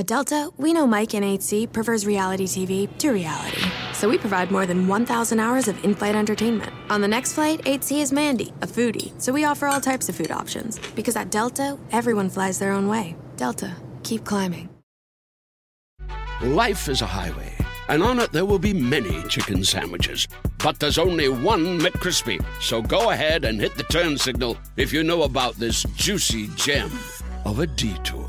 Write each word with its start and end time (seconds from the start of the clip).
At 0.00 0.06
Delta, 0.06 0.48
we 0.56 0.72
know 0.72 0.86
Mike 0.86 1.12
in 1.12 1.22
8C 1.22 1.70
prefers 1.70 2.06
reality 2.06 2.46
TV 2.46 2.88
to 2.96 3.10
reality. 3.10 3.60
So 3.92 4.08
we 4.08 4.16
provide 4.16 4.50
more 4.50 4.64
than 4.64 4.88
1,000 4.88 5.38
hours 5.38 5.68
of 5.68 5.84
in 5.84 5.94
flight 5.94 6.14
entertainment. 6.14 6.72
On 6.88 7.02
the 7.02 7.06
next 7.06 7.34
flight, 7.34 7.62
8C 7.66 8.00
is 8.00 8.10
Mandy, 8.10 8.50
a 8.62 8.66
foodie. 8.66 9.12
So 9.20 9.30
we 9.30 9.44
offer 9.44 9.66
all 9.66 9.78
types 9.78 10.08
of 10.08 10.16
food 10.16 10.30
options. 10.30 10.78
Because 10.94 11.16
at 11.16 11.30
Delta, 11.30 11.78
everyone 11.92 12.30
flies 12.30 12.58
their 12.58 12.72
own 12.72 12.88
way. 12.88 13.14
Delta, 13.36 13.76
keep 14.02 14.24
climbing. 14.24 14.70
Life 16.40 16.88
is 16.88 17.02
a 17.02 17.06
highway, 17.06 17.54
and 17.90 18.02
on 18.02 18.20
it 18.20 18.32
there 18.32 18.46
will 18.46 18.58
be 18.58 18.72
many 18.72 19.22
chicken 19.24 19.62
sandwiches. 19.62 20.26
But 20.64 20.80
there's 20.80 20.96
only 20.96 21.28
one 21.28 21.78
McCrispy. 21.78 22.42
So 22.62 22.80
go 22.80 23.10
ahead 23.10 23.44
and 23.44 23.60
hit 23.60 23.74
the 23.74 23.82
turn 23.82 24.16
signal 24.16 24.56
if 24.78 24.94
you 24.94 25.02
know 25.02 25.24
about 25.24 25.56
this 25.56 25.82
juicy 25.94 26.46
gem 26.56 26.90
of 27.44 27.58
a 27.58 27.66
detour. 27.66 28.19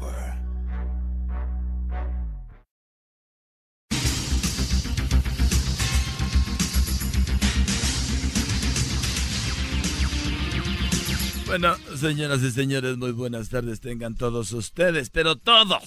Bueno, 11.51 11.75
señoras 11.97 12.41
y 12.43 12.51
señores, 12.51 12.95
muy 12.95 13.11
buenas 13.11 13.49
tardes 13.49 13.81
tengan 13.81 14.15
todos 14.15 14.53
ustedes, 14.53 15.09
pero 15.09 15.35
todos. 15.35 15.83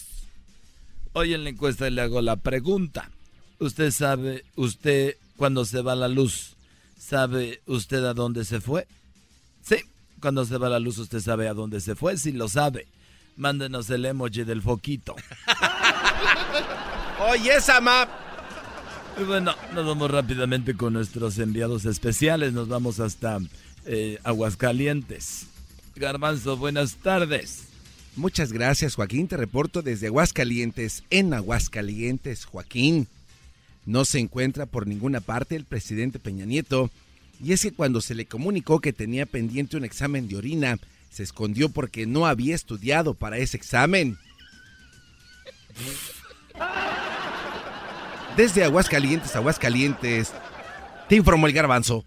Hoy 1.14 1.32
en 1.32 1.42
la 1.42 1.48
encuesta 1.48 1.88
le 1.88 2.02
hago 2.02 2.20
la 2.20 2.36
pregunta. 2.36 3.10
¿Usted 3.60 3.90
sabe, 3.90 4.44
usted 4.56 5.16
cuando 5.38 5.64
se 5.64 5.80
va 5.80 5.94
la 5.94 6.08
luz, 6.08 6.56
sabe 6.98 7.62
usted 7.64 8.04
a 8.04 8.12
dónde 8.12 8.44
se 8.44 8.60
fue? 8.60 8.86
Sí, 9.62 9.76
cuando 10.20 10.44
se 10.44 10.58
va 10.58 10.68
la 10.68 10.80
luz 10.80 10.98
usted 10.98 11.20
sabe 11.20 11.48
a 11.48 11.54
dónde 11.54 11.80
se 11.80 11.94
fue, 11.94 12.18
si 12.18 12.32
lo 12.32 12.46
sabe. 12.50 12.86
Mándenos 13.38 13.88
el 13.88 14.04
emoji 14.04 14.44
del 14.44 14.60
foquito. 14.60 15.16
Oye, 17.30 17.56
esa 17.56 17.80
map. 17.80 18.10
Bueno, 19.26 19.54
nos 19.72 19.86
vamos 19.86 20.10
rápidamente 20.10 20.76
con 20.76 20.92
nuestros 20.92 21.38
enviados 21.38 21.86
especiales. 21.86 22.52
Nos 22.52 22.68
vamos 22.68 23.00
hasta 23.00 23.38
eh, 23.86 24.18
Aguascalientes. 24.24 25.53
Garbanzo, 25.96 26.56
buenas 26.56 26.96
tardes. 26.96 27.64
Muchas 28.16 28.52
gracias, 28.52 28.94
Joaquín. 28.94 29.28
Te 29.28 29.36
reporto 29.36 29.82
desde 29.82 30.08
Aguascalientes, 30.08 31.04
en 31.10 31.34
Aguascalientes, 31.34 32.44
Joaquín. 32.44 33.08
No 33.86 34.04
se 34.04 34.18
encuentra 34.18 34.66
por 34.66 34.86
ninguna 34.86 35.20
parte 35.20 35.56
el 35.56 35.64
presidente 35.64 36.18
Peña 36.18 36.44
Nieto. 36.44 36.90
Y 37.42 37.52
es 37.52 37.62
que 37.62 37.72
cuando 37.72 38.00
se 38.00 38.14
le 38.14 38.26
comunicó 38.26 38.80
que 38.80 38.92
tenía 38.92 39.26
pendiente 39.26 39.76
un 39.76 39.84
examen 39.84 40.28
de 40.28 40.36
orina, 40.36 40.78
se 41.10 41.22
escondió 41.22 41.68
porque 41.68 42.06
no 42.06 42.26
había 42.26 42.54
estudiado 42.54 43.14
para 43.14 43.38
ese 43.38 43.56
examen. 43.56 44.18
Desde 48.36 48.64
Aguascalientes, 48.64 49.34
Aguascalientes, 49.36 50.32
te 51.08 51.16
informó 51.16 51.46
el 51.46 51.52
garbanzo. 51.52 52.04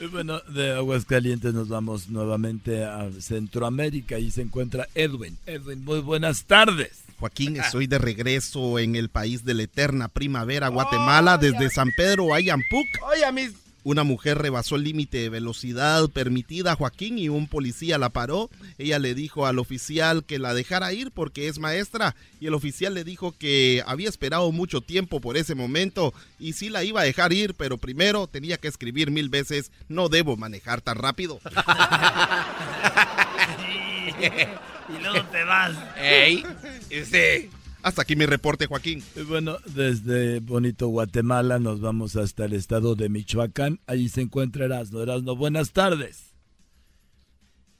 Y 0.00 0.06
bueno, 0.06 0.40
de 0.48 0.72
Aguascalientes 0.72 1.52
nos 1.52 1.68
vamos 1.68 2.08
nuevamente 2.08 2.84
a 2.84 3.10
Centroamérica 3.20 4.18
y 4.18 4.30
se 4.30 4.40
encuentra 4.40 4.88
Edwin. 4.94 5.36
Edwin, 5.44 5.84
muy 5.84 6.00
buenas 6.00 6.44
tardes. 6.44 7.02
Joaquín, 7.18 7.56
estoy 7.56 7.86
de 7.86 7.98
regreso 7.98 8.78
en 8.78 8.96
el 8.96 9.10
país 9.10 9.44
de 9.44 9.52
la 9.52 9.64
eterna 9.64 10.08
primavera, 10.08 10.68
Guatemala, 10.68 11.36
desde 11.36 11.68
San 11.68 11.90
Pedro 11.94 12.32
a 12.32 12.38
Ayampuc. 12.38 12.86
Oye, 13.12 13.30
mis 13.32 13.52
Una 13.82 14.04
mujer 14.04 14.38
rebasó 14.38 14.76
el 14.76 14.84
límite 14.84 15.18
de 15.18 15.28
velocidad 15.28 16.08
permitida, 16.10 16.76
Joaquín, 16.76 17.18
y 17.18 17.28
un 17.28 17.46
policía 17.48 17.98
la 17.98 18.10
paró. 18.10 18.50
Ella 18.78 18.98
le 18.98 19.14
dijo 19.14 19.46
al 19.46 19.58
oficial 19.58 20.24
que 20.24 20.38
la 20.38 20.54
dejara 20.54 20.92
ir 20.92 21.10
porque 21.10 21.48
es 21.48 21.58
maestra, 21.58 22.14
y 22.40 22.46
el 22.46 22.54
oficial 22.54 22.94
le 22.94 23.04
dijo 23.04 23.32
que 23.32 23.82
había 23.86 24.08
esperado 24.08 24.52
mucho 24.52 24.80
tiempo 24.80 25.20
por 25.20 25.36
ese 25.36 25.54
momento 25.54 26.12
y 26.38 26.52
sí 26.54 26.68
la 26.68 26.84
iba 26.84 27.00
a 27.00 27.04
dejar 27.04 27.32
ir, 27.32 27.54
pero 27.54 27.78
primero 27.78 28.26
tenía 28.26 28.58
que 28.58 28.68
escribir 28.68 29.10
mil 29.10 29.28
veces, 29.28 29.70
no 29.88 30.08
debo 30.08 30.36
manejar 30.36 30.80
tan 30.80 30.96
rápido. 30.96 31.40
y 34.88 35.02
luego 35.02 35.24
te 35.26 35.44
vas. 35.44 35.76
¡Ey! 35.96 36.44
Este. 36.90 37.50
Hasta 37.82 38.02
aquí 38.02 38.14
mi 38.14 38.26
reporte, 38.26 38.66
Joaquín. 38.66 39.02
Y 39.16 39.22
bueno, 39.22 39.58
desde 39.64 40.40
bonito 40.40 40.88
Guatemala 40.88 41.58
nos 41.58 41.80
vamos 41.80 42.14
hasta 42.16 42.44
el 42.44 42.52
estado 42.52 42.94
de 42.94 43.08
Michoacán. 43.08 43.80
Allí 43.86 44.10
se 44.10 44.20
encuentra 44.20 44.66
Erasno. 44.66 45.02
Erasno, 45.02 45.34
buenas 45.34 45.72
tardes. 45.72 46.34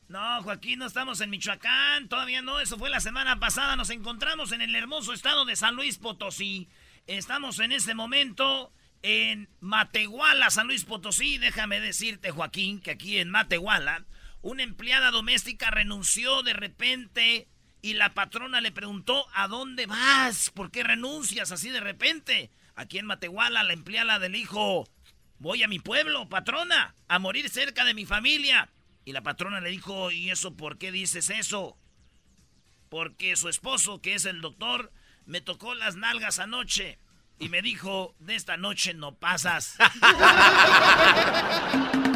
No, 0.09 0.43
Joaquín, 0.43 0.79
no 0.79 0.87
estamos 0.87 1.21
en 1.21 1.29
Michoacán. 1.29 2.09
Todavía 2.09 2.41
no, 2.41 2.61
eso 2.61 2.79
fue 2.79 2.89
la 2.89 3.01
semana 3.01 3.39
pasada. 3.39 3.77
Nos 3.77 3.91
encontramos 3.91 4.53
en 4.53 4.63
el 4.63 4.75
hermoso 4.75 5.13
estado 5.13 5.45
de 5.45 5.55
San 5.55 5.77
Luis 5.77 5.99
Potosí. 5.99 6.69
Estamos 7.07 7.59
en 7.61 7.71
este 7.71 7.95
momento 7.95 8.73
en 9.03 9.51
Matehuala, 9.61 10.49
San 10.49 10.67
Luis 10.67 10.85
Potosí. 10.85 11.37
Déjame 11.37 11.79
decirte, 11.79 12.31
Joaquín, 12.31 12.81
que 12.81 12.93
aquí 12.93 13.19
en 13.19 13.29
Matehuala, 13.29 14.07
una 14.41 14.63
empleada 14.63 15.11
doméstica 15.11 15.71
renunció 15.71 16.43
de 16.43 16.55
repente 16.55 17.49
y 17.83 17.95
la 17.95 18.15
patrona 18.15 18.61
le 18.61 18.73
preguntó, 18.73 19.27
¿a 19.35 19.49
dónde 19.49 19.87
vas? 19.87 20.51
¿Por 20.51 20.71
qué 20.71 20.83
renuncias 20.83 21.51
así 21.53 21.71
de 21.71 21.81
repente? 21.81 22.51
Aquí 22.75 22.99
en 22.99 23.07
Matehuala, 23.07 23.63
la 23.63 23.73
empleada 23.73 24.19
le 24.19 24.29
dijo, 24.29 24.89
voy 25.39 25.63
a 25.63 25.69
mi 25.69 25.79
pueblo, 25.79 26.29
patrona, 26.29 26.95
a 27.09 27.19
morir 27.19 27.49
cerca 27.49 27.85
de 27.85 27.95
mi 27.95 28.07
familia. 28.07 28.69
Y 29.05 29.13
la 29.13 29.23
patrona 29.23 29.61
le 29.61 29.71
dijo, 29.71 30.11
¿y 30.11 30.31
eso 30.31 30.57
por 30.57 30.79
qué 30.79 30.93
dices 30.93 31.31
eso? 31.31 31.77
Porque 32.89 33.37
su 33.37 33.49
esposo, 33.49 34.03
que 34.03 34.15
es 34.15 34.27
el 34.27 34.41
doctor, 34.41 34.93
me 35.25 35.41
tocó 35.41 35.75
las 35.75 35.97
nalgas 35.97 36.39
anoche 36.39 36.99
y 37.39 37.49
me 37.49 37.63
dijo, 37.63 38.15
de 38.19 38.35
esta 38.35 38.57
noche 38.59 38.93
no 38.93 39.15
pasas. 39.15 39.77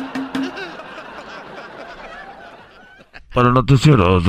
Para 3.34 3.48
el 3.48 3.54
noticiero, 3.54 4.20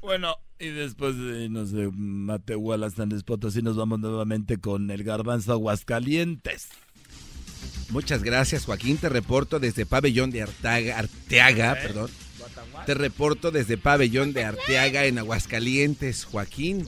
Bueno, 0.00 0.36
y 0.58 0.68
después 0.68 1.14
de 1.18 1.44
irnos 1.44 1.70
de 1.70 1.90
Matehuala, 1.92 2.88
San 2.88 3.10
Luis 3.10 3.24
Potosí, 3.24 3.60
nos 3.60 3.76
vamos 3.76 4.00
nuevamente 4.00 4.56
con 4.56 4.90
el 4.90 5.04
garbanzo 5.04 5.52
Aguascalientes. 5.52 6.68
Muchas 7.90 8.22
gracias, 8.22 8.64
Joaquín. 8.64 8.96
Te 8.96 9.10
reporto 9.10 9.60
desde 9.60 9.84
Pabellón 9.84 10.30
de 10.30 10.44
Artaga, 10.44 10.98
Arteaga, 10.98 11.74
perdón. 11.74 12.10
Te 12.86 12.94
reporto 12.94 13.50
desde 13.50 13.76
Pabellón 13.76 14.32
de 14.32 14.44
Arteaga 14.44 15.04
en 15.04 15.18
Aguascalientes, 15.18 16.24
Joaquín. 16.24 16.86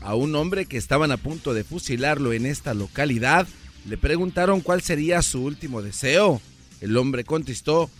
A 0.00 0.14
un 0.14 0.34
hombre 0.34 0.64
que 0.64 0.78
estaban 0.78 1.12
a 1.12 1.18
punto 1.18 1.52
de 1.52 1.64
fusilarlo 1.64 2.32
en 2.32 2.46
esta 2.46 2.72
localidad, 2.72 3.46
le 3.86 3.98
preguntaron 3.98 4.62
cuál 4.62 4.80
sería 4.80 5.20
su 5.20 5.44
último 5.44 5.82
deseo. 5.82 6.40
El 6.80 6.96
hombre 6.96 7.24
contestó 7.24 7.90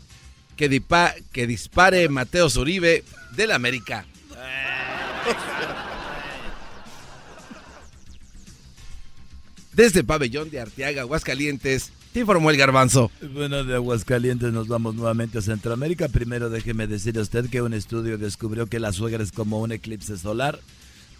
que, 0.59 0.69
dipa- 0.69 1.15
que 1.33 1.47
dispare 1.47 2.09
Mateo 2.11 2.51
Zuribe 2.51 3.05
del 3.37 3.53
América. 3.53 4.05
Desde 9.73 10.03
Pabellón 10.03 10.51
de 10.51 10.61
Arteaga, 10.61 11.03
Aguascalientes, 11.03 11.91
te 12.13 12.21
informó 12.21 12.51
el 12.51 12.57
garbanzo. 12.57 13.11
Bueno, 13.33 13.63
de 13.65 13.75
Aguascalientes 13.75 14.53
nos 14.53 14.67
vamos 14.67 14.95
nuevamente 14.95 15.39
a 15.39 15.43
Centroamérica. 15.43 16.09
Primero 16.09 16.51
déjeme 16.51 16.87
decir 16.87 17.17
a 17.19 17.23
usted 17.23 17.49
que 17.49 17.63
un 17.63 17.75
estudio 17.75 18.19
descubrió 18.19 18.67
que 18.67 18.81
la 18.81 18.93
suegra 18.93 19.23
es 19.23 19.31
como 19.31 19.61
un 19.61 19.71
eclipse 19.71 20.17
solar, 20.19 20.59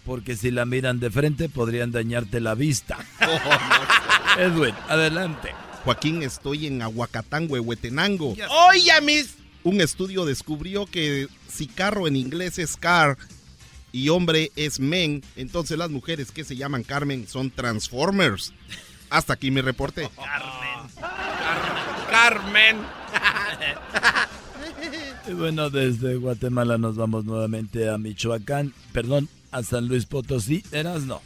porque 0.05 0.35
si 0.35 0.51
la 0.51 0.65
miran 0.65 0.99
de 0.99 1.09
frente 1.09 1.47
podrían 1.47 1.91
dañarte 1.91 2.39
la 2.41 2.55
vista. 2.55 2.97
Edwin, 4.37 4.73
adelante. 4.89 5.49
Joaquín, 5.83 6.23
estoy 6.23 6.67
en 6.67 6.81
Aguacatán, 6.81 7.47
Huehuetenango. 7.49 8.35
Oye, 8.69 9.01
mis. 9.01 9.35
Un 9.63 9.81
estudio 9.81 10.25
descubrió 10.25 10.85
que 10.85 11.27
si 11.51 11.67
carro 11.67 12.07
en 12.07 12.15
inglés 12.15 12.57
es 12.59 12.77
car 12.77 13.17
y 13.91 14.07
hombre 14.09 14.51
es 14.55 14.79
men, 14.79 15.21
entonces 15.35 15.77
las 15.77 15.89
mujeres 15.89 16.31
que 16.31 16.45
se 16.45 16.55
llaman 16.55 16.83
Carmen 16.83 17.27
son 17.27 17.51
Transformers. 17.51 18.53
Hasta 19.09 19.33
aquí 19.33 19.51
mi 19.51 19.61
reporte. 19.61 20.09
Carmen. 22.09 22.77
Y 25.27 25.33
bueno, 25.33 25.69
desde 25.69 26.15
Guatemala 26.15 26.77
nos 26.77 26.95
vamos 26.95 27.25
nuevamente 27.25 27.89
a 27.89 27.97
Michoacán, 27.97 28.73
perdón, 28.93 29.27
a 29.51 29.61
San 29.63 29.87
Luis 29.87 30.05
Potosí. 30.05 30.63
Eras 30.71 31.03
no. 31.03 31.21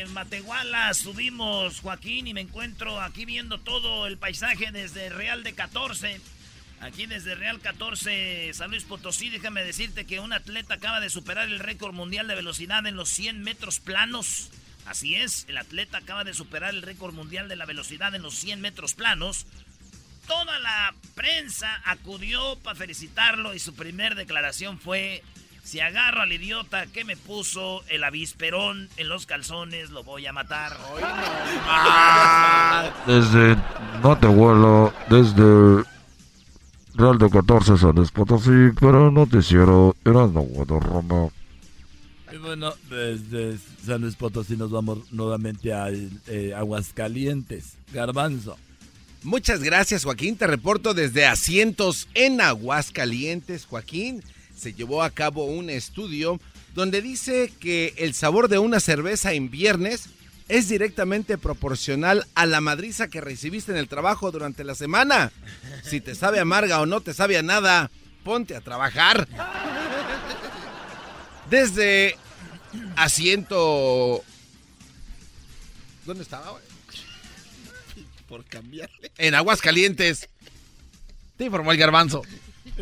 De 0.00 0.06
Matehuala 0.06 0.94
subimos, 0.94 1.80
Joaquín, 1.80 2.26
y 2.26 2.32
me 2.32 2.40
encuentro 2.40 3.02
aquí 3.02 3.26
viendo 3.26 3.60
todo 3.60 4.06
el 4.06 4.16
paisaje 4.16 4.72
desde 4.72 5.10
Real 5.10 5.42
de 5.42 5.52
14. 5.52 6.18
Aquí 6.80 7.04
desde 7.04 7.34
Real 7.34 7.60
14, 7.60 8.50
San 8.54 8.70
Luis 8.70 8.84
Potosí, 8.84 9.28
déjame 9.28 9.62
decirte 9.62 10.06
que 10.06 10.18
un 10.18 10.32
atleta 10.32 10.72
acaba 10.72 11.00
de 11.00 11.10
superar 11.10 11.48
el 11.48 11.58
récord 11.58 11.92
mundial 11.92 12.28
de 12.28 12.34
velocidad 12.34 12.86
en 12.86 12.96
los 12.96 13.10
100 13.10 13.42
metros 13.42 13.78
planos. 13.78 14.48
Así 14.86 15.16
es, 15.16 15.44
el 15.48 15.58
atleta 15.58 15.98
acaba 15.98 16.24
de 16.24 16.32
superar 16.32 16.72
el 16.72 16.80
récord 16.80 17.12
mundial 17.12 17.50
de 17.50 17.56
la 17.56 17.66
velocidad 17.66 18.14
en 18.14 18.22
los 18.22 18.34
100 18.36 18.58
metros 18.62 18.94
planos. 18.94 19.46
Toda 20.26 20.58
la 20.60 20.94
prensa 21.14 21.82
acudió 21.84 22.56
para 22.60 22.74
felicitarlo 22.78 23.52
y 23.54 23.58
su 23.58 23.74
primer 23.74 24.14
declaración 24.14 24.80
fue, 24.80 25.22
Si 25.62 25.80
agarro 25.80 26.22
al 26.22 26.32
idiota 26.32 26.86
que 26.86 27.04
me 27.04 27.16
puso 27.16 27.82
el 27.88 28.02
avisperón 28.04 28.88
en 28.96 29.08
los 29.08 29.26
calzones, 29.26 29.90
lo 29.90 30.02
voy 30.02 30.26
a 30.26 30.32
matar. 30.32 30.76
Desde 33.06 33.56
No 34.02 34.18
te 34.18 34.26
vuelo, 34.26 34.92
desde 35.08 35.84
Real 36.94 37.18
de 37.18 37.30
14 37.30 37.78
San 37.78 37.94
Luis 37.94 38.10
Potosí, 38.10 38.72
para 38.80 39.10
Noticiero 39.10 39.94
Erasmo 40.04 40.42
Guadarrama. 40.42 41.28
Y 42.32 42.36
bueno, 42.36 42.74
desde 42.88 43.58
San 43.84 44.00
Luis 44.00 44.16
Potosí 44.16 44.56
nos 44.56 44.70
vamos 44.70 45.12
nuevamente 45.12 45.72
a 45.72 45.88
eh, 45.90 46.52
Aguascalientes. 46.56 47.76
Garbanzo. 47.92 48.56
Muchas 49.22 49.62
gracias, 49.62 50.04
Joaquín. 50.04 50.36
Te 50.36 50.46
reporto 50.46 50.94
desde 50.94 51.26
Asientos 51.26 52.08
en 52.14 52.40
Aguascalientes, 52.40 53.66
Joaquín. 53.66 54.22
Se 54.60 54.74
llevó 54.74 55.02
a 55.02 55.08
cabo 55.08 55.46
un 55.46 55.70
estudio 55.70 56.38
donde 56.74 57.00
dice 57.00 57.50
que 57.60 57.94
el 57.96 58.12
sabor 58.12 58.48
de 58.48 58.58
una 58.58 58.78
cerveza 58.78 59.32
en 59.32 59.50
viernes 59.50 60.10
es 60.48 60.68
directamente 60.68 61.38
proporcional 61.38 62.26
a 62.34 62.44
la 62.44 62.60
madriza 62.60 63.08
que 63.08 63.22
recibiste 63.22 63.72
en 63.72 63.78
el 63.78 63.88
trabajo 63.88 64.30
durante 64.30 64.62
la 64.62 64.74
semana. 64.74 65.32
Si 65.82 66.02
te 66.02 66.14
sabe 66.14 66.40
amarga 66.40 66.78
o 66.82 66.84
no 66.84 67.00
te 67.00 67.14
sabe 67.14 67.38
a 67.38 67.42
nada, 67.42 67.90
ponte 68.22 68.54
a 68.54 68.60
trabajar. 68.60 69.26
Desde 71.48 72.18
asiento... 72.96 74.22
¿Dónde 76.04 76.22
estaba? 76.22 76.58
Por 78.28 78.44
cambiarle. 78.44 79.10
En 79.16 79.34
Aguascalientes. 79.34 80.28
Te 81.38 81.44
informó 81.46 81.72
el 81.72 81.78
garbanzo. 81.78 82.22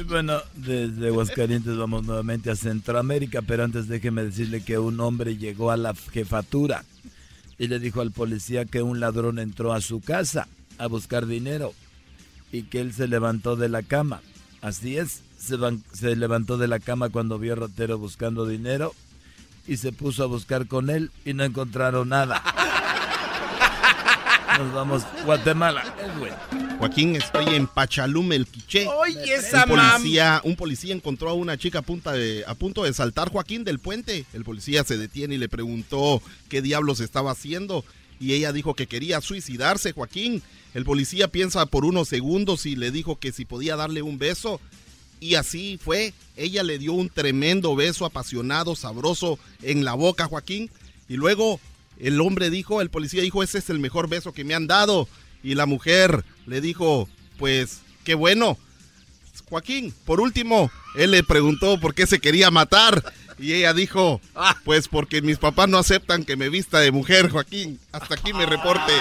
Bueno, 0.06 0.40
desde 0.54 1.08
Aguascalientes 1.08 1.76
vamos 1.76 2.04
nuevamente 2.04 2.50
a 2.50 2.56
Centroamérica, 2.56 3.42
pero 3.42 3.64
antes 3.64 3.88
déjeme 3.88 4.22
decirle 4.22 4.62
que 4.62 4.78
un 4.78 5.00
hombre 5.00 5.36
llegó 5.36 5.72
a 5.72 5.76
la 5.76 5.94
jefatura 5.94 6.84
y 7.58 7.66
le 7.66 7.80
dijo 7.80 8.00
al 8.00 8.12
policía 8.12 8.64
que 8.64 8.82
un 8.82 9.00
ladrón 9.00 9.40
entró 9.40 9.72
a 9.72 9.80
su 9.80 10.00
casa 10.00 10.46
a 10.78 10.86
buscar 10.86 11.26
dinero 11.26 11.74
y 12.52 12.62
que 12.62 12.80
él 12.80 12.92
se 12.92 13.08
levantó 13.08 13.56
de 13.56 13.68
la 13.68 13.82
cama. 13.82 14.20
Así 14.60 14.96
es, 14.96 15.22
se, 15.36 16.16
levantó 16.16 16.58
de 16.58 16.68
la 16.68 16.78
cama 16.78 17.08
cuando 17.08 17.38
vio 17.38 17.54
a 17.54 17.56
Rotero 17.56 17.98
buscando 17.98 18.46
dinero 18.46 18.94
y 19.66 19.78
se 19.78 19.92
puso 19.92 20.22
a 20.22 20.26
buscar 20.26 20.68
con 20.68 20.90
él 20.90 21.10
y 21.24 21.34
no 21.34 21.42
encontraron 21.42 22.10
nada. 22.10 22.42
Nos 24.58 24.72
vamos 24.72 25.02
Guatemala. 25.24 25.82
Joaquín, 26.78 27.16
estoy 27.16 27.56
en 27.56 27.66
Pachalume, 27.66 28.36
el 28.36 28.46
Quiché. 28.46 28.86
Oye, 28.86 29.34
esa 29.34 29.64
un 29.64 29.70
policía, 29.70 30.40
un 30.44 30.54
policía 30.54 30.94
encontró 30.94 31.28
a 31.30 31.34
una 31.34 31.58
chica 31.58 31.80
a, 31.80 31.82
punta 31.82 32.12
de, 32.12 32.44
a 32.46 32.54
punto 32.54 32.84
de 32.84 32.92
saltar 32.92 33.30
Joaquín 33.32 33.64
del 33.64 33.80
puente. 33.80 34.26
El 34.32 34.44
policía 34.44 34.84
se 34.84 34.96
detiene 34.96 35.34
y 35.34 35.38
le 35.38 35.48
preguntó 35.48 36.22
qué 36.48 36.62
diablos 36.62 37.00
estaba 37.00 37.32
haciendo. 37.32 37.84
Y 38.20 38.34
ella 38.34 38.52
dijo 38.52 38.75
que 38.75 38.86
quería 38.86 39.20
suicidarse, 39.20 39.92
Joaquín. 39.92 40.40
El 40.72 40.84
policía 40.84 41.26
piensa 41.26 41.66
por 41.66 41.84
unos 41.84 42.08
segundos 42.08 42.64
y 42.64 42.76
le 42.76 42.92
dijo 42.92 43.16
que 43.16 43.32
si 43.32 43.44
podía 43.44 43.74
darle 43.74 44.02
un 44.02 44.19
beso. 44.19 44.60
Y 45.19 45.34
así 45.34 45.81
fue. 45.82 46.14
Ella 46.36 46.62
le 46.62 46.78
dio 46.78 46.92
un 46.92 47.08
tremendo 47.08 47.74
beso 47.74 48.06
apasionado, 48.06 48.76
sabroso 48.76 49.40
en 49.62 49.84
la 49.84 49.94
boca, 49.94 50.26
Joaquín. 50.26 50.70
Y 51.08 51.16
luego 51.16 51.58
el 51.98 52.20
hombre 52.20 52.50
dijo, 52.50 52.81
el 52.81 52.90
policía 52.90 53.22
dijo, 53.22 53.42
ese 53.42 53.58
es 53.58 53.69
el 53.69 53.81
mejor 53.81 54.08
beso 54.08 54.32
que 54.32 54.44
me 54.44 54.54
han 54.54 54.69
dado. 54.69 55.08
Y 55.43 55.55
la 55.55 55.67
mujer 55.67 56.25
le 56.46 56.61
dijo, 56.61 57.08
pues, 57.38 57.81
qué 58.05 58.14
bueno. 58.14 58.58
Joaquín, 59.49 59.94
por 60.05 60.20
último, 60.20 60.70
él 60.94 61.12
le 61.12 61.23
preguntó 61.23 61.81
por 61.81 61.94
qué 61.94 62.06
se 62.06 62.20
quería 62.20 62.50
matar. 62.50 63.12
Y 63.38 63.52
ella 63.52 63.73
dijo, 63.73 64.20
pues 64.64 64.88
porque 64.88 65.23
mis 65.23 65.38
papás 65.38 65.69
no 65.69 65.79
aceptan 65.79 66.25
que 66.25 66.37
me 66.37 66.49
vista 66.49 66.81
de 66.81 66.90
mujer, 66.90 67.31
Joaquín. 67.31 67.79
Hasta 67.93 68.14
aquí 68.14 68.32
me 68.32 68.44
reporte. 68.46 68.93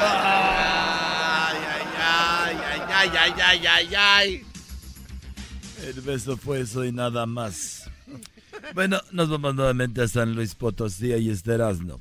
Ay, 0.00 1.58
ay, 1.68 1.86
ay, 1.98 2.56
ay, 2.92 3.10
ay, 3.14 3.34
ay, 3.40 3.66
ay, 3.66 3.94
ay. 3.94 4.42
El 5.86 6.00
beso 6.00 6.36
fue 6.38 6.60
eso 6.60 6.84
y 6.84 6.92
nada 6.92 7.26
más. 7.26 7.90
Bueno, 8.74 9.00
nos 9.12 9.28
vamos 9.28 9.54
nuevamente 9.54 10.00
a 10.02 10.08
San 10.08 10.34
Luis 10.34 10.54
Potosí 10.54 11.12
y 11.12 11.30
Esterasno. 11.30 12.00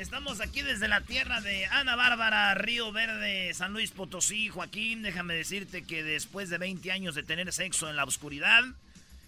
Estamos 0.00 0.40
aquí 0.40 0.62
desde 0.62 0.88
la 0.88 1.02
tierra 1.02 1.42
de 1.42 1.66
Ana 1.66 1.94
Bárbara, 1.94 2.54
Río 2.54 2.90
Verde, 2.90 3.52
San 3.52 3.74
Luis 3.74 3.90
Potosí. 3.90 4.48
Joaquín, 4.48 5.02
déjame 5.02 5.34
decirte 5.34 5.82
que 5.82 6.02
después 6.02 6.48
de 6.48 6.56
20 6.56 6.90
años 6.90 7.14
de 7.14 7.22
tener 7.22 7.52
sexo 7.52 7.86
en 7.90 7.96
la 7.96 8.04
oscuridad, 8.04 8.62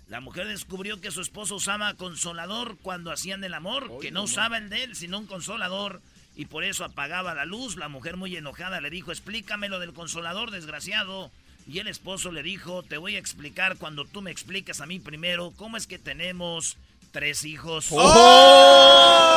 la 0.08 0.22
mujer 0.22 0.48
descubrió 0.48 0.98
que 0.98 1.10
su 1.10 1.20
esposo 1.20 1.56
usaba 1.56 1.92
consolador 1.92 2.78
cuando 2.80 3.12
hacían 3.12 3.44
el 3.44 3.52
amor, 3.52 3.98
que 4.00 4.10
no 4.10 4.22
usaba 4.22 4.56
el 4.56 4.70
de 4.70 4.84
él, 4.84 4.96
sino 4.96 5.18
un 5.18 5.26
consolador, 5.26 6.00
y 6.36 6.46
por 6.46 6.64
eso 6.64 6.86
apagaba 6.86 7.34
la 7.34 7.44
luz. 7.44 7.76
La 7.76 7.90
mujer 7.90 8.16
muy 8.16 8.34
enojada 8.34 8.80
le 8.80 8.88
dijo, 8.88 9.12
explícame 9.12 9.68
lo 9.68 9.78
del 9.78 9.92
consolador, 9.92 10.50
desgraciado. 10.50 11.30
Y 11.68 11.80
el 11.80 11.86
esposo 11.86 12.32
le 12.32 12.42
dijo, 12.42 12.82
te 12.82 12.96
voy 12.96 13.16
a 13.16 13.18
explicar 13.18 13.76
cuando 13.76 14.06
tú 14.06 14.22
me 14.22 14.30
expliques 14.30 14.80
a 14.80 14.86
mí 14.86 15.00
primero 15.00 15.52
cómo 15.54 15.76
es 15.76 15.86
que 15.86 15.98
tenemos 15.98 16.78
tres 17.12 17.44
hijos. 17.44 17.88
¡Oh! 17.90 19.31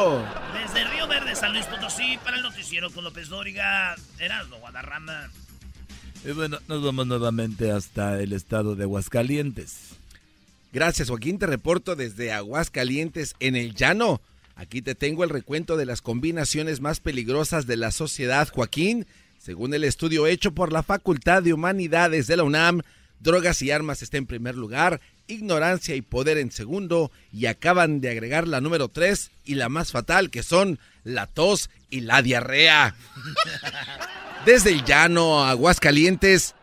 Desde 0.00 0.84
Río 0.88 1.06
Verde, 1.06 1.34
San 1.36 1.52
Luis 1.52 1.66
Potosí, 1.66 2.18
para 2.24 2.38
el 2.38 2.42
noticiero 2.42 2.90
con 2.90 3.04
López 3.04 3.28
Dóriga, 3.28 3.94
Erasmo 4.18 4.56
Guadarrama. 4.56 5.30
Y 6.24 6.32
bueno, 6.32 6.58
nos 6.68 6.82
vamos 6.82 7.06
nuevamente 7.06 7.70
hasta 7.70 8.18
el 8.22 8.32
estado 8.32 8.76
de 8.76 8.84
Aguascalientes. 8.84 9.90
Gracias, 10.72 11.08
Joaquín. 11.08 11.38
Te 11.38 11.46
reporto 11.46 11.96
desde 11.96 12.32
Aguascalientes, 12.32 13.34
en 13.40 13.56
el 13.56 13.74
llano. 13.74 14.22
Aquí 14.56 14.80
te 14.80 14.94
tengo 14.94 15.22
el 15.22 15.28
recuento 15.28 15.76
de 15.76 15.84
las 15.84 16.00
combinaciones 16.00 16.80
más 16.80 17.00
peligrosas 17.00 17.66
de 17.66 17.76
la 17.76 17.90
sociedad, 17.90 18.48
Joaquín. 18.50 19.06
Según 19.38 19.74
el 19.74 19.84
estudio 19.84 20.26
hecho 20.26 20.52
por 20.52 20.72
la 20.72 20.82
Facultad 20.82 21.42
de 21.42 21.52
Humanidades 21.52 22.26
de 22.26 22.38
la 22.38 22.44
UNAM, 22.44 22.80
drogas 23.20 23.62
y 23.62 23.70
armas 23.70 24.02
está 24.02 24.16
en 24.16 24.26
primer 24.26 24.56
lugar, 24.56 25.00
ignorancia 25.26 25.94
y 25.94 26.02
poder 26.02 26.38
en 26.38 26.50
segundo, 26.50 27.12
y 27.32 27.46
acaban 27.46 28.00
de 28.00 28.10
agregar 28.10 28.48
la 28.48 28.60
número 28.60 28.88
tres 28.88 29.30
y 29.44 29.54
la 29.54 29.68
más 29.68 29.92
fatal, 29.92 30.30
que 30.30 30.42
son 30.42 30.78
la 31.04 31.26
tos 31.26 31.70
y 31.90 32.00
la 32.00 32.22
diarrea. 32.22 32.94
Desde 34.44 34.70
el 34.70 34.84
llano 34.84 35.44
a 35.44 35.50
Aguascalientes, 35.50 36.54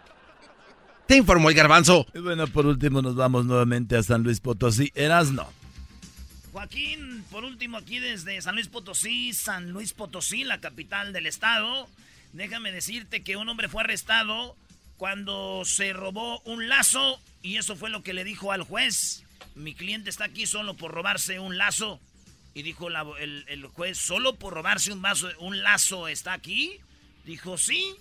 te 1.06 1.16
informó 1.16 1.50
el 1.50 1.56
garbanzo. 1.56 2.06
Y 2.14 2.20
bueno, 2.20 2.48
por 2.48 2.66
último 2.66 3.02
nos 3.02 3.16
vamos 3.16 3.46
nuevamente 3.46 3.96
a 3.96 4.04
San 4.04 4.24
Luis 4.24 4.40
Potosí, 4.40 4.92
Erasno. 4.96 5.48
Joaquín, 6.52 7.24
por 7.30 7.44
último 7.44 7.78
aquí 7.78 8.00
desde 8.00 8.42
San 8.42 8.56
Luis 8.56 8.68
Potosí, 8.68 9.32
San 9.34 9.70
Luis 9.70 9.94
Potosí, 9.94 10.44
la 10.44 10.60
capital 10.60 11.14
del 11.14 11.28
estado. 11.28 11.88
Déjame 12.34 12.72
decirte 12.72 13.22
que 13.22 13.38
un 13.38 13.48
hombre 13.48 13.70
fue 13.70 13.84
arrestado 13.84 14.56
cuando 14.98 15.64
se 15.66 15.94
robó 15.94 16.40
un 16.42 16.68
lazo 16.68 17.22
y 17.42 17.58
eso 17.58 17.76
fue 17.76 17.90
lo 17.90 18.04
que 18.04 18.14
le 18.14 18.24
dijo 18.24 18.52
al 18.52 18.64
juez. 18.64 19.24
Mi 19.56 19.74
cliente 19.74 20.10
está 20.10 20.26
aquí 20.26 20.46
solo 20.46 20.76
por 20.76 20.92
robarse 20.92 21.40
un 21.40 21.58
lazo. 21.58 22.00
Y 22.54 22.64
dijo 22.64 22.88
el, 22.90 23.68
juez, 23.74 24.00
¿solo 24.00 24.36
por 24.36 24.54
robarse 24.54 24.92
un, 24.92 25.02
vaso, 25.02 25.30
un 25.40 25.62
lazo 25.62 26.08
está 26.08 26.34
aquí? 26.34 26.80
Dijo, 27.24 27.58
sí. 27.58 27.96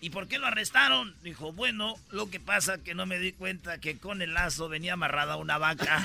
¿Y 0.00 0.10
por 0.10 0.28
qué 0.28 0.38
lo 0.38 0.46
arrestaron? 0.46 1.16
Dijo, 1.22 1.52
bueno, 1.52 1.96
lo 2.10 2.30
que 2.30 2.38
pasa 2.38 2.78
que 2.78 2.94
no 2.94 3.04
me 3.04 3.18
di 3.18 3.32
cuenta 3.32 3.78
que 3.78 3.98
con 3.98 4.22
el 4.22 4.32
lazo 4.34 4.68
venía 4.68 4.92
amarrada 4.92 5.34
una 5.36 5.58
vaca. 5.58 5.96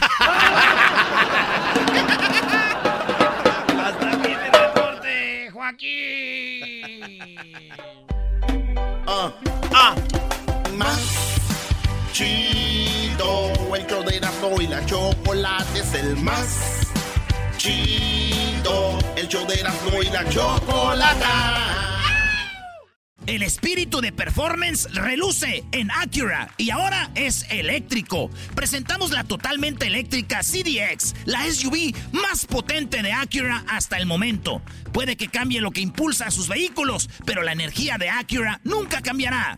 Hasta 3.83 4.11
aquí 4.11 4.31
el 4.31 4.51
reporte, 4.51 5.51
Joaquín. 5.51 7.19
Ah, 9.05 9.31
ah, 10.73 10.77
más 10.77 10.99
chido. 12.11 13.51
El 13.75 13.87
show 13.87 14.03
de 14.03 14.17
Erasmo 14.17 14.61
y 14.61 14.67
la 14.67 14.85
chocolate 14.85 15.79
es 15.79 15.93
el 15.93 16.15
más 16.17 16.87
chido. 17.57 18.99
El 19.15 19.27
show 19.27 19.45
de 19.47 19.55
Erasmo 19.55 20.01
y 20.01 20.09
la 20.09 20.27
chocolate. 20.29 21.25
El 23.25 23.41
espíritu 23.41 24.01
de 24.01 24.11
performance 24.11 24.93
reluce 24.93 25.63
en 25.71 25.89
Acura 25.91 26.49
y 26.57 26.71
ahora 26.71 27.09
es 27.15 27.45
eléctrico. 27.49 28.29
Presentamos 28.53 29.11
la 29.11 29.23
totalmente 29.23 29.87
eléctrica 29.87 30.41
CDX, 30.41 31.15
la 31.23 31.49
SUV 31.49 31.95
más 32.11 32.45
potente 32.45 33.01
de 33.01 33.13
Acura 33.13 33.63
hasta 33.69 33.97
el 33.97 34.07
momento. 34.07 34.61
Puede 34.91 35.15
que 35.15 35.29
cambie 35.29 35.61
lo 35.61 35.71
que 35.71 35.79
impulsa 35.79 36.27
a 36.27 36.31
sus 36.31 36.49
vehículos, 36.49 37.09
pero 37.25 37.43
la 37.43 37.53
energía 37.53 37.97
de 37.97 38.09
Acura 38.09 38.59
nunca 38.65 39.01
cambiará. 39.01 39.57